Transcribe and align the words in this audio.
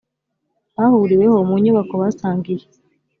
hahuriweho 0.77 1.37
mu 1.49 1.55
nyubako 1.63 1.93
basangiye 2.01 2.65